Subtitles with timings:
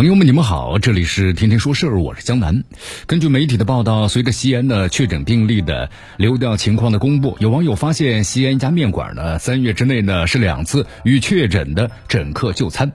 [0.00, 2.64] 朋友们，你们好，这里是天天说事儿，我是江南。
[3.06, 12.90] 根据媒体的报道，随着西安的确诊病例的流调情况的公布，有网友发现西安一家面馆呢，三月之内呢是两次与确诊的诊客就餐。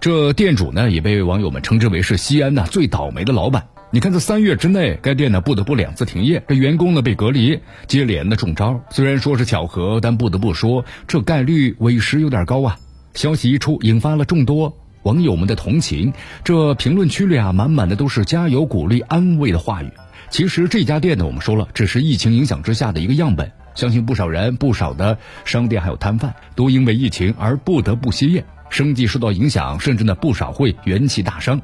[0.00, 3.66] 这店主呢也被网友们称之为是西安呢最倒霉的老板。
[3.90, 8.80] 你看，在三月之内，该店呢不得不两次停业，这员工呢被隔离，接连的中招。
[8.88, 12.78] 虽然说是巧合，但不得不说，这概率委实有点高啊。
[13.12, 14.74] 消息一出，引发了众多。
[15.08, 16.12] 网友们的同情，
[16.44, 19.90] 这评论区里啊，满满的都是加油、鼓励、安慰的话语。
[20.28, 23.50] 其实这家店呢，我们说了，只是疫情影响之下的一个样本。
[23.74, 31.58] 相信不少人、不少的商店还有摊贩，都因为疫情而不得不歇业，生计受到影响，甚至呢不少会元气大伤。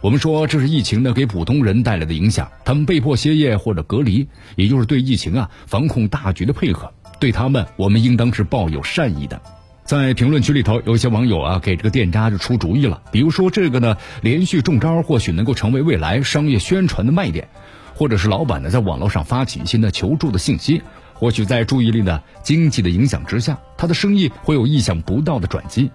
[0.00, 6.90] 我们说这是疫情呢给普通人带来的影响，他们被迫歇业或者隔离，也就是对疫情啊防控大局的配合。
[7.20, 9.38] 对他们，我们应当是抱有善意的。
[9.86, 17.48] 在评论区里头，有些网友啊给这个店家就出主意了，比如说这个呢，连续中招或许能够成为未来商业宣传的卖点，
[17.94, 20.82] 或者是老板呢在网络上发起一些呢求助的信息，
[21.14, 25.92] 或许在注意力呢经济的影响之下，他的生意会有意想不到的转机。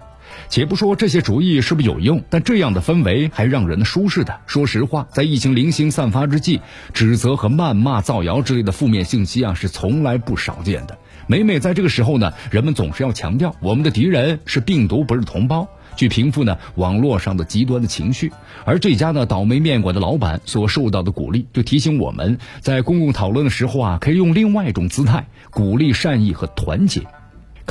[0.48, 4.40] 且不说这些主意是不是有用，但这样的氛围还让人舒适的。
[4.46, 6.60] 说实话，在疫情零星散发之际，
[6.92, 10.98] 指责和谩骂、造谣之类的负面信息啊，是从来不少见的。
[11.26, 18.32] 每每在这个时候呢，人们总是要强调我们的敌人是病毒，不是同胞，去平复呢网络上的极端的情绪。
[18.64, 27.02] 而这家呢倒霉面馆的老板所受到的鼓励，就提醒我们在公共讨论的时候啊，可以用另外一种姿态，鼓励善意和团结。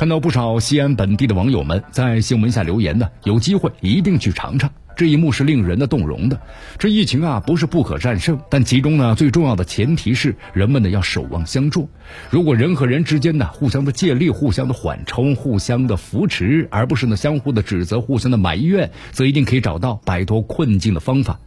[0.02, 4.68] 看到不少西安本地的网友们在新闻下留言呢，有机会一定去尝尝。
[4.96, 6.40] 这一幕是令人的动容的。
[6.76, 11.88] 这疫情啊，不是不可战胜，但其中呢，最重要的前提是人们呢要守望相助。
[12.30, 21.38] 如果人和人之间呢互相的借力、互相的缓冲、互相的扶持，而不是呢相互的指责、互相的埋怨，则一定可以找到摆脱困境的方法。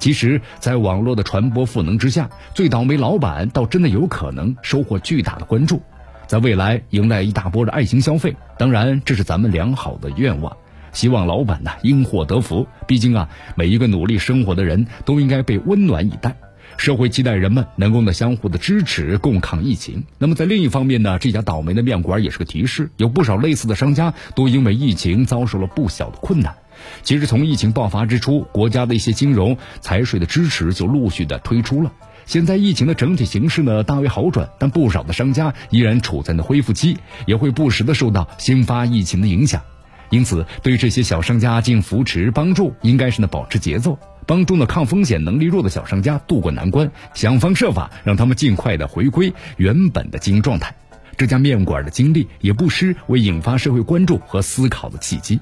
[0.00, 5.80] 其实，在网络的传播赋能之下，最倒霉老板倒真的有可能收获巨大的关注，
[6.30, 8.36] 在未来迎来一大波的爱情消费。
[8.56, 10.56] 当然，这是咱们良好的愿望。
[10.92, 16.36] 希望老板呢因祸得福，毕竟啊，每一个努力生活的人都应该被温暖以待。
[16.76, 20.04] 社会期待人们能够呢相互的支持，共抗疫情。
[20.18, 26.54] 那么在另一方面呢，这家倒霉的面馆也是个提示，有不少类似的商家都因为疫情遭受了不小的困难。
[27.02, 31.92] 其实从疫情爆发之初，国家的一些金融、财税的支持就陆续的推出了。
[32.26, 36.96] 现在疫情的整体形势呢大为好转，但不少的商家依然处在那恢复期，
[37.26, 39.60] 也会不时的受到新发疫情的影响。
[40.10, 50.74] 因此，对这些小商家进行扶持帮助，应该是呢保持节奏，帮助呢抗风险能力弱的小商家渡过难关，想方设法让他们尽快的回归原本的经营状态。
[51.16, 55.38] 这家面馆的经历也不失为引发社会关注和思考的契机。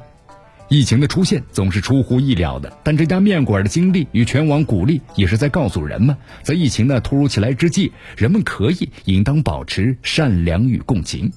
[0.68, 11.32] 疫情的出现总是出乎意料的，但这家面馆的经历与全网鼓励，也是在告诉人们，在疫情的突如其来之际，人们可以应当保持善良与共情。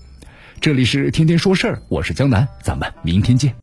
[0.59, 3.55] 这里是天天说事儿，我是江南，咱们明天见。